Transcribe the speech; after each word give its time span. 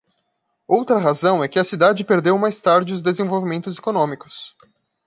Outra 0.67 0.97
razão 0.97 1.43
é 1.43 1.47
que 1.47 1.59
a 1.59 1.63
cidade 1.63 2.03
perdeu 2.03 2.35
mais 2.35 2.59
tarde 2.59 2.91
os 2.91 3.03
desenvolvimentos 3.03 3.77
econômicos. 3.77 4.55